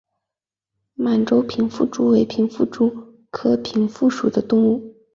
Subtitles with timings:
[0.95, 4.95] 满洲平腹蛛为平腹蛛科平腹蛛属的动物。